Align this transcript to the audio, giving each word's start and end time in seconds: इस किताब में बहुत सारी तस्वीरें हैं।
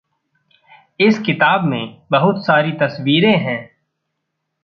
इस 0.99 1.19
किताब 1.19 1.63
में 1.63 2.01
बहुत 2.11 2.45
सारी 2.45 2.71
तस्वीरें 2.71 3.37
हैं। 3.37 3.71